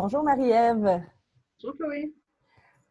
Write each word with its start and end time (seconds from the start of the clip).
Bonjour 0.00 0.22
Marie-Ève. 0.22 1.02
Bonjour 1.60 1.76
Chloé. 1.76 2.14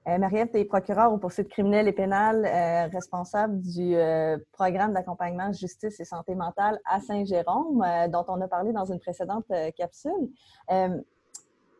Euh, 0.09 0.17
Marie-Ève, 0.17 0.49
tu 0.51 0.57
es 0.57 0.65
procureure 0.65 1.13
aux 1.13 1.17
poursuites 1.17 1.47
criminelles 1.47 1.87
et 1.87 1.93
pénales, 1.93 2.43
euh, 2.43 2.87
responsable 2.93 3.61
du 3.61 3.95
euh, 3.95 4.37
programme 4.51 4.91
d'accompagnement 4.91 5.53
justice 5.53 6.01
et 6.01 6.03
santé 6.03 6.35
mentale 6.35 6.81
à 6.83 6.99
Saint-Jérôme, 6.99 7.81
dont 8.09 8.25
on 8.27 8.41
a 8.41 8.49
parlé 8.49 8.73
dans 8.73 8.83
une 8.83 8.99
précédente 8.99 9.45
capsule. 9.77 10.33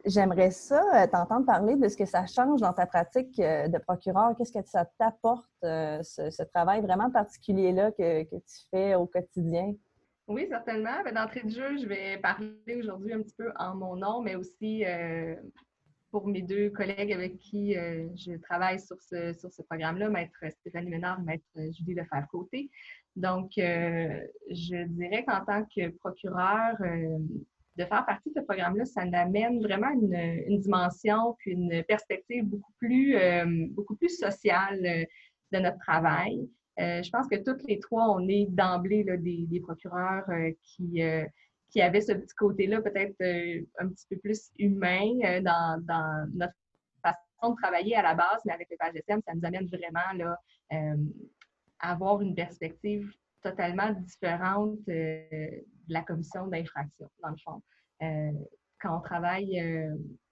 J'aimerais 0.06 0.52
ça 0.52 1.06
t'entendre 1.10 1.46
parler 1.46 1.76
de 1.76 1.90
ce 1.90 1.98
que 1.98 2.06
ça 2.06 2.26
change 2.26 2.62
dans 2.62 2.72
ta 2.72 2.86
pratique 2.86 3.36
de 3.36 3.78
procureur. 3.80 4.34
Qu'est-ce 4.38 4.54
que 4.54 4.66
ça 4.66 4.86
t'apporte, 4.98 5.44
ce, 5.62 6.44
travail 6.54 6.80
vraiment 6.80 7.12
particulier-là 7.12 7.92
que, 7.92 8.24
que, 8.24 8.36
tu 8.38 8.66
fais 8.72 8.96
au 8.96 9.06
quotidien? 9.06 9.74
Oui, 10.28 10.46
certainement. 10.50 11.04
Ben, 11.04 11.14
d'entrée 11.14 11.44
de 11.44 11.50
jeu, 11.50 11.78
je 11.78 11.88
vais 11.88 12.18
parler 12.18 12.76
aujourd'hui 12.78 13.14
un 13.14 13.22
petit 13.22 13.36
peu 13.38 13.52
en 13.58 13.76
mon 13.76 13.96
nom, 13.96 14.22
mais 14.22 14.36
aussi 14.36 14.84
pour 16.12 16.28
mes 16.28 16.42
deux 16.42 16.70
collègues 16.70 17.12
avec 17.12 17.38
qui 17.38 17.78
euh, 17.78 18.08
je 18.16 18.38
travaille 18.38 18.80
sur 18.80 18.98
ce, 19.02 19.34
sur 19.34 19.52
ce 19.52 19.62
programme-là, 19.64 20.10
Maître 20.10 20.38
Stéphanie 20.62 20.90
Ménard 20.90 21.20
et 21.20 21.24
Maître 21.24 21.76
Julie 21.78 21.96
Lefebvre-Côté. 21.96 22.70
Donc, 23.16 23.58
euh, 23.58 24.20
je 24.50 24.84
dirais 24.88 25.26
qu'en 25.26 25.44
tant 25.46 25.66
que 25.66 25.90
procureur, 25.98 26.76
euh, 26.82 27.18
de 27.76 27.86
faire 27.86 28.06
partie 28.06 28.30
de 28.30 28.36
ce 28.40 28.46
programme-là, 28.46 28.86
ça 28.86 29.02
amène 29.02 29.62
vraiment 29.62 29.92
une, 29.92 30.16
une, 30.48 30.60
dimension 30.60 31.36
puis 31.38 31.52
une 31.52 31.84
perspective 31.84 32.44
beaucoup 32.44 32.74
plus, 32.80 33.16
beaucoup 33.70 33.96
plus 33.96 34.18
sociale 34.18 34.82
de 35.52 35.60
notre 35.60 35.78
travail. 35.78 36.50
Je 36.78 37.10
pense 37.10 37.28
que 37.28 37.38
toutes 37.44 37.64
les 37.68 37.80
trois, 37.80 38.10
on 38.10 38.28
est 38.28 38.46
d'emblée 38.50 39.04
des, 39.04 39.60
procureurs 39.60 40.26
qui 40.62 41.02
qui 41.70 41.82
avait 41.82 42.02
ce 42.02 42.14
petit 42.14 42.36
côté-là 42.36 42.82
peut-être 42.82 43.16
euh, 43.22 43.62
un 43.80 43.90
petit 43.90 44.06
peu 44.10 44.18
plus 44.18 44.52
humain 44.58 45.12
euh, 45.24 45.42
dans, 45.42 46.30
notre 46.34 46.54
façon 47.02 47.54
de 47.54 47.62
travailler 47.62 47.96
à 47.96 48.02
la 48.02 48.16
base, 48.16 48.42
mais 48.46 48.54
avec 48.54 48.70
le 48.72 48.78
PAGSM, 48.78 49.22
ça 49.26 49.34
nous 49.36 49.46
amène 49.46 49.68
vraiment 49.68 50.36
euh, 50.74 50.96
à 51.80 51.92
avoir 51.92 52.22
une 52.22 52.36
perspective 52.36 53.12
totalement 53.42 53.92
différente 53.92 54.78
de 54.88 55.64
la 55.88 56.02
commission 56.02 56.48
d'infraction, 56.48 57.10
dans 57.22 57.30
le 57.30 57.38
fond. 57.38 57.62
quand 58.82 58.98
on 58.98 59.02
travaille 59.02 59.62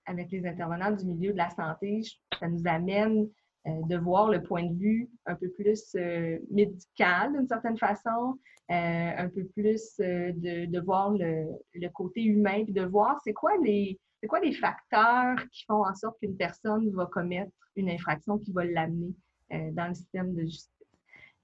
avec 0.06 0.32
les 0.32 0.46
intervenants 0.46 0.92
du 0.92 1.06
milieu 1.06 1.32
de 1.32 1.38
la 1.38 1.50
santé, 1.52 2.02
ça 2.40 2.48
nous 2.48 2.64
amène 2.66 3.20
euh, 3.22 3.28
de 3.66 3.98
voir 3.98 4.30
le 4.30 4.42
point 4.42 4.64
de 4.64 4.76
vue 4.76 5.10
un 5.26 5.36
peu 5.36 5.50
plus 5.50 5.96
euh, 5.96 6.38
médical 6.52 7.34
d'une 7.34 7.48
certaine 7.48 7.78
façon, 7.78 8.40
euh, 8.72 9.12
un 9.18 9.30
peu 9.30 9.46
plus 9.56 9.96
de, 10.00 10.66
de, 10.66 10.80
voir 10.80 11.12
le, 11.12 11.48
le, 11.74 11.90
côté 11.90 12.24
humain, 12.24 12.64
puis 12.64 12.74
de 12.74 12.84
voir 12.84 13.20
c'est 13.24 13.34
quoi 13.34 13.52
les 13.64 14.00
c'est 14.22 14.28
quoi 14.28 14.40
les 14.40 14.54
facteurs 14.54 15.38
qui 15.52 15.66
font 15.66 15.86
en 15.86 15.94
sorte 15.94 16.18
qu'une 16.20 16.38
personne 16.38 16.90
va 16.92 17.06
commettre 17.06 17.52
une 17.76 17.90
infraction 17.90 18.40
qui 18.40 18.52
va 18.54 18.66
l'amener 18.66 19.14
dans 19.52 19.88
le 19.90 19.94
système 19.94 20.34
de 20.34 20.42
justice. 20.42 20.72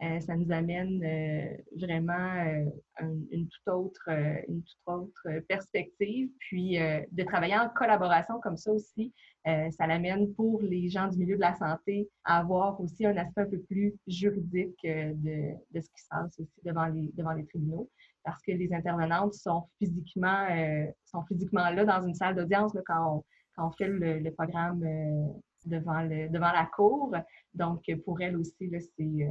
Euh, 0.04 0.20
ça 0.20 0.36
nous 0.36 0.52
amène 0.52 1.04
euh, 1.04 1.58
vraiment 1.78 2.44
euh, 2.48 2.66
une, 3.32 3.48
toute 3.48 3.68
autre, 3.68 4.10
perspective. 5.48 6.30
Puis 6.40 6.78
de 6.78 7.24
travailler 7.24 7.56
en 7.58 7.70
collaboration 7.70 8.40
comme 8.42 8.58
ça 8.58 8.72
aussi, 8.72 9.14
ça 9.46 9.88
l'amène 9.88 10.34
pour 10.34 10.62
les 10.62 10.90
gens 10.90 11.08
du 11.08 11.18
milieu 11.18 11.36
de 11.36 11.42
la 11.42 11.56
santé 11.56 12.10
à 12.24 12.40
avoir 12.40 12.80
aussi 12.82 13.06
un 13.06 13.16
aspect 13.18 13.42
un 13.42 13.50
peu 13.50 13.60
plus 13.62 13.96
juridique 14.08 14.78
de, 14.84 15.54
de 15.72 15.82
ce 15.82 15.90
qui 15.90 16.02
se 16.02 16.08
passe 16.10 16.40
aussi 16.40 16.62
devant 16.64 16.86
les, 16.86 17.12
devant 17.16 17.34
les 17.34 17.46
tribunaux. 17.46 17.90
Parce 18.24 18.42
que 18.44 18.52
les 18.52 18.72
intervenantes 18.74 19.34
sont 19.34 19.64
physiquement, 19.80 20.48
sont 21.06 21.24
physiquement 21.26 21.70
là 21.70 21.86
dans 21.86 22.06
une 22.06 22.14
salle 22.14 22.36
d'audience 22.36 22.74
quand 22.86 23.16
on, 23.18 23.24
quand 23.56 23.68
on 23.68 23.72
fait 23.72 23.88
le, 23.88 24.30
programme 24.32 24.80
devant, 25.66 26.02
le, 26.02 26.30
devant 26.30 26.52
la 26.52 26.70
cour. 26.75 27.16
Donc, 27.56 27.84
pour 28.06 28.22
elles 28.22 28.38
aussi, 28.38 28.72
c'est 28.98 29.28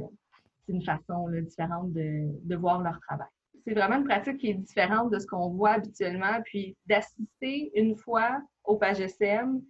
c'est 0.71 0.77
une 0.77 0.83
façon 0.83 1.29
différente 1.29 1.91
de, 1.93 2.55
voir 2.55 2.81
leur 2.81 2.99
travail. 3.01 3.27
C'est 3.65 3.73
vraiment 3.73 3.97
une 3.97 4.05
pratique 4.05 4.37
qui 4.37 4.49
est 4.49 4.53
différente 4.55 5.11
de 5.11 5.19
ce 5.19 5.27
qu'on 5.27 5.49
voit 5.49 5.71
habituellement. 5.71 6.41
Puis 6.45 6.75
d'assister 6.87 7.71
une 7.75 7.95
fois 7.95 8.41
au 8.63 8.77
PAGSM, 8.77 9.61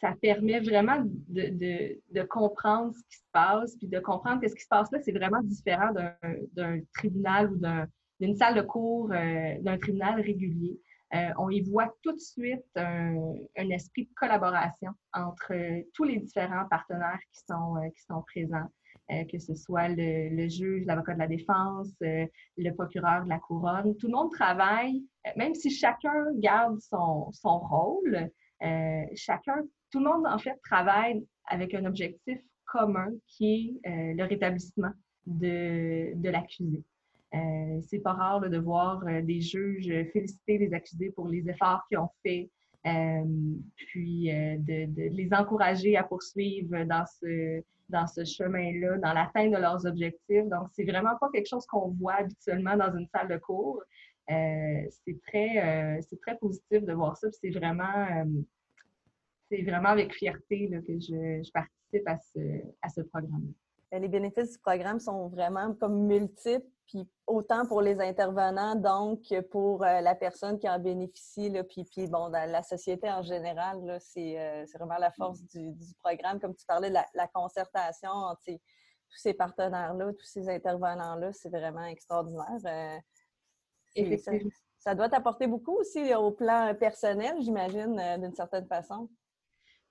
ça 0.00 0.14
permet 0.20 0.60
vraiment 0.60 1.02
de, 1.28 2.22
comprendre 2.22 2.94
ce 2.94 3.02
qui 3.10 3.18
se 3.18 3.28
passe, 3.32 3.76
puis 3.76 3.88
de 3.88 4.00
comprendre 4.00 4.40
que 4.40 4.48
ce 4.48 4.54
qui 4.54 4.62
se 4.62 4.68
passe 4.68 4.90
là, 4.92 4.98
c'est 5.02 5.12
vraiment 5.12 5.42
différent 5.42 5.92
d'un 5.92 6.80
tribunal 6.94 7.52
ou 7.52 7.60
d'une 8.20 8.36
salle 8.36 8.56
de 8.56 8.62
cours, 8.62 9.12
euh, 9.12 9.54
d'un 9.60 9.78
tribunal 9.78 10.20
régulier. 10.20 10.80
Euh, 11.12 11.30
on 11.38 11.50
y 11.50 11.60
voit 11.60 11.92
tout 12.02 12.12
de 12.12 12.20
suite 12.20 12.64
un, 12.76 13.34
esprit 13.56 14.04
de 14.04 14.14
collaboration 14.14 14.92
entre 15.12 15.52
tous 15.92 16.04
les 16.04 16.18
différents 16.18 16.66
partenaires 16.68 17.18
euh, 17.18 17.88
qui 17.90 18.02
sont 18.04 18.22
présents. 18.28 18.68
Euh, 19.10 19.24
que 19.24 19.38
ce 19.38 19.54
soit 19.54 19.88
le, 19.88 20.48
juge, 20.48 20.84
l'avocat 20.86 21.14
de 21.14 21.18
la 21.18 21.26
défense, 21.26 21.92
euh, 22.02 22.26
le 22.56 22.70
procureur 22.72 23.24
de 23.24 23.28
la 23.28 23.38
couronne. 23.40 23.96
Tout 23.96 24.06
le 24.06 24.12
monde 24.12 24.30
travaille, 24.30 25.02
euh, 25.26 25.30
même 25.36 25.54
si 25.54 25.70
chacun 25.70 26.26
garde 26.36 26.78
son, 26.80 27.30
son 27.32 27.58
rôle, 27.58 28.30
chacun, 29.14 29.56
tout 29.90 30.00
le 30.00 30.04
monde 30.04 30.26
en 30.26 30.38
fait 30.38 30.54
travaille 30.62 31.26
avec 31.46 31.74
un 31.74 31.86
objectif 31.86 32.38
commun 32.66 33.08
qui 33.26 33.80
est 33.82 34.14
le 34.14 34.22
rétablissement 34.24 34.92
de, 35.26 36.12
de 36.14 36.28
l'accusé. 36.28 36.84
c'est 37.32 38.00
pas 38.00 38.12
rare 38.12 38.40
de 38.42 38.58
voir 38.58 39.02
des 39.22 39.40
juges 39.40 39.90
féliciter 40.12 40.58
les 40.58 40.74
accusés 40.74 41.10
pour 41.10 41.26
les 41.26 41.48
efforts 41.48 41.86
qu'ils 41.88 41.98
ont 41.98 42.10
faits, 42.22 42.50
puis 42.82 44.30
de, 44.30 44.86
de, 44.86 45.14
les 45.14 45.28
encourager 45.32 45.96
à 45.96 46.02
poursuivre 46.02 46.84
dans 46.84 47.04
ce, 47.06 47.62
dans 47.90 48.06
ce 48.06 48.24
chemin-là, 48.24 48.98
dans 48.98 49.12
l'atteinte 49.12 49.52
de 49.52 49.58
leurs 49.58 49.84
objectifs. 49.84 50.46
Donc, 50.46 50.68
c'est 50.72 50.84
vraiment 50.84 51.16
pas 51.20 51.28
quelque 51.32 51.48
chose 51.48 51.66
qu'on 51.66 51.88
voit 51.88 52.14
habituellement 52.14 52.76
dans 52.76 52.96
une 52.96 53.06
salle 53.08 53.28
de 53.28 53.36
cours. 53.36 53.82
Euh, 54.30 54.86
c'est 55.04 55.20
très, 55.26 55.98
euh, 55.98 56.00
très 56.22 56.36
positif 56.38 56.84
de 56.84 56.92
voir 56.92 57.16
ça. 57.16 57.28
C'est 57.32 57.50
vraiment, 57.50 58.06
euh, 59.52 59.62
vraiment 59.62 59.88
avec 59.88 60.14
fierté 60.14 60.68
là, 60.68 60.80
que 60.80 60.98
je, 60.98 61.50
participe 61.50 62.06
à 62.06 62.18
ce, 62.18 62.38
à 62.82 62.88
ce 62.88 63.00
programme. 63.02 63.52
Les 63.92 64.08
bénéfices 64.08 64.52
du 64.52 64.58
programme 64.58 65.00
sont 65.00 65.28
vraiment 65.28 65.74
comme 65.74 66.06
multiples, 66.06 66.66
puis 66.86 67.08
autant 67.26 67.66
pour 67.66 67.82
les 67.82 68.00
intervenants, 68.00 68.74
donc 68.74 69.22
pour 69.50 69.80
la 69.82 70.14
personne 70.14 70.58
qui 70.58 70.68
en 70.68 70.78
bénéficie, 70.78 71.50
là, 71.50 71.64
puis, 71.64 71.84
puis 71.84 72.06
bon, 72.06 72.28
dans 72.30 72.50
la 72.50 72.62
société 72.62 73.10
en 73.10 73.22
général, 73.22 73.98
c'est 74.00 74.64
vraiment 74.74 74.98
la 74.98 75.10
force 75.10 75.42
du, 75.42 75.72
du, 75.72 75.94
programme. 76.02 76.40
Comme 76.40 76.54
tu 76.54 76.64
parlais 76.66 76.90
de 76.90 76.96
la, 77.14 77.28
concertation 77.28 78.10
entre 78.10 78.42
tous 78.44 79.18
ces 79.18 79.34
partenaires-là, 79.34 80.12
tous 80.12 80.26
ces 80.26 80.48
intervenants-là, 80.48 81.32
c'est 81.32 81.50
vraiment 81.50 81.84
extraordinaire. 81.84 82.58
Ça, 82.60 84.32
ça, 84.78 84.94
doit 84.94 85.08
t'apporter 85.08 85.48
beaucoup 85.48 85.76
aussi 85.78 86.14
au 86.14 86.30
plan 86.30 86.74
personnel, 86.78 87.36
j'imagine, 87.40 88.00
d'une 88.20 88.34
certaine 88.34 88.66
façon. 88.66 89.08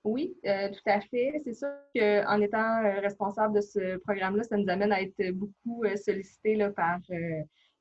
Oui, 0.02 0.34
euh, 0.46 0.68
tout 0.70 0.90
à 0.90 1.00
fait. 1.00 1.42
C'est 1.44 1.52
sûr 1.52 1.68
qu'en 1.94 2.40
étant 2.40 2.84
euh, 2.84 3.00
responsable 3.00 3.56
de 3.56 3.60
ce 3.60 3.98
programme-là, 3.98 4.42
ça 4.44 4.56
nous 4.56 4.68
amène 4.68 4.92
à 4.92 5.02
être 5.02 5.30
beaucoup 5.32 5.84
euh, 5.84 5.94
sollicités 5.96 6.56
par, 6.74 7.00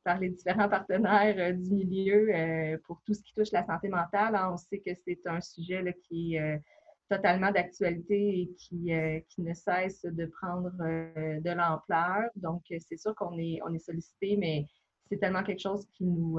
par 0.03 0.19
les 0.19 0.29
différents 0.29 0.67
partenaires 0.69 1.53
du 1.55 1.85
milieu 1.85 2.79
pour 2.85 3.01
tout 3.05 3.13
ce 3.13 3.21
qui 3.21 3.33
touche 3.33 3.51
la 3.53 3.65
santé 3.65 3.87
mentale. 3.87 4.35
Hein. 4.35 4.49
On 4.53 4.57
sait 4.57 4.79
que 4.79 4.91
c'est 5.05 5.25
un 5.27 5.39
sujet 5.39 5.95
qui 6.09 6.35
est 6.35 6.61
totalement 7.09 7.51
d'actualité 7.51 8.41
et 8.41 8.53
qui, 8.57 9.41
ne 9.41 9.53
cesse 9.53 10.03
de 10.03 10.25
prendre 10.25 10.71
de 10.77 11.49
l'ampleur. 11.51 12.29
Donc, 12.35 12.63
c'est 12.67 12.97
sûr 12.97 13.15
qu'on 13.15 13.37
est, 13.37 13.61
sollicité, 13.79 14.35
mais 14.35 14.65
c'est 15.09 15.19
tellement 15.19 15.43
quelque 15.43 15.61
chose 15.61 15.87
qui 15.93 16.03
nous, 16.03 16.37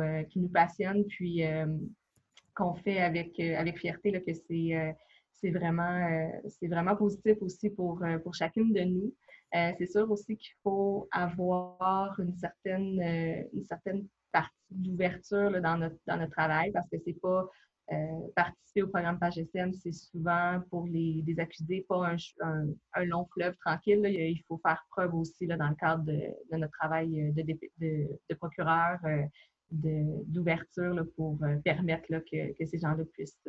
passionne, 0.52 1.06
puis 1.06 1.42
qu'on 2.54 2.74
fait 2.74 3.00
avec, 3.00 3.40
avec 3.40 3.78
fierté 3.78 4.12
que 4.12 4.34
c'est 4.34 4.94
c'est 5.40 5.50
vraiment, 5.50 5.82
euh, 5.82 6.48
c'est 6.48 6.68
vraiment 6.68 6.96
positif 6.96 7.36
aussi 7.40 7.70
pour, 7.70 8.02
euh, 8.04 8.18
pour 8.18 8.34
chacune 8.34 8.72
de 8.72 8.82
nous. 8.82 9.14
Euh, 9.54 9.72
c'est 9.78 9.86
sûr 9.86 10.10
aussi 10.10 10.36
qu'il 10.36 10.54
faut 10.62 11.08
avoir 11.10 12.18
une 12.20 12.36
certaine, 12.36 13.00
une 13.52 13.64
certaine 13.64 14.06
partie 14.30 14.54
d'ouverture 14.70 15.60
dans 15.60 15.76
notre, 15.76 15.96
dans 16.06 16.18
notre 16.18 16.32
travail 16.32 16.70
parce 16.72 16.88
que 16.88 16.98
c'est 17.04 17.20
pas 17.20 17.48
participer 18.36 18.82
au 18.82 18.86
programme 18.86 19.18
PAGSM, 19.18 19.72
c'est 19.72 19.90
souvent 19.90 20.62
pour 20.70 20.86
les, 20.86 21.24
accusés, 21.38 21.84
pas 21.88 22.12
un, 22.40 22.68
un, 22.92 23.04
long 23.04 23.26
fleuve 23.32 23.56
tranquille. 23.56 24.00
Il 24.06 24.40
faut 24.46 24.60
faire 24.64 24.86
preuve 24.90 25.12
aussi 25.16 25.48
là, 25.48 25.56
dans 25.56 25.68
le 25.68 25.74
cadre 25.74 26.04
de, 26.04 26.20
de 26.52 26.56
notre 26.56 26.72
travail 26.78 27.32
de, 27.32 27.42
de, 27.80 28.34
procureur 28.36 29.00
d'ouverture 29.72 31.04
pour 31.16 31.40
permettre 31.64 32.06
que, 32.06 32.52
que, 32.56 32.64
ces 32.64 32.78
gens-là 32.78 33.02
puissent 33.12 33.42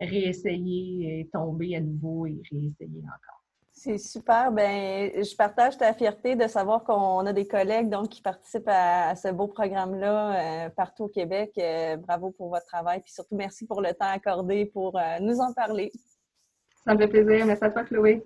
réessayer 0.00 1.20
et 1.20 1.28
tomber 1.32 1.76
à 1.76 1.80
nouveau 1.80 2.26
et 2.26 2.40
réessayer 2.50 3.02
encore. 3.02 3.42
C'est 3.78 3.98
super. 3.98 4.50
Ben, 4.52 5.12
je 5.14 5.36
partage 5.36 5.76
ta 5.76 5.92
fierté 5.92 6.34
de 6.34 6.48
savoir 6.48 6.82
qu'on 6.82 7.24
a 7.26 7.32
des 7.32 7.46
collègues 7.46 7.90
donc, 7.90 8.08
qui 8.08 8.22
participent 8.22 8.68
à, 8.68 9.14
ce 9.14 9.28
beau 9.28 9.48
programme-là 9.48 10.66
euh, 10.66 10.70
partout 10.70 11.04
au 11.04 11.08
Québec. 11.08 11.52
Euh, 11.58 11.96
bravo 11.96 12.30
pour 12.30 12.48
votre 12.48 12.64
travail. 12.64 13.00
Puis 13.02 13.12
surtout, 13.12 13.36
merci 13.36 13.66
pour 13.66 13.82
le 13.82 13.92
temps 13.92 14.10
accordé 14.10 14.64
pour 14.66 14.98
euh, 14.98 15.18
nous 15.20 15.38
en 15.40 15.52
parler. 15.52 15.92
Ça 16.84 16.94
me 16.94 16.98
fait 16.98 17.08
plaisir. 17.08 17.44
Merci 17.44 17.64
à 17.64 17.70
toi, 17.70 17.84
Chloé. 17.84 18.24